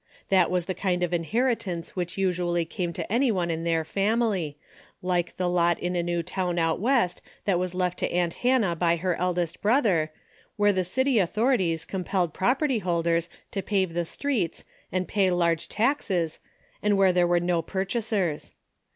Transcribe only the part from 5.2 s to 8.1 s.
the lot in a new town out west that was left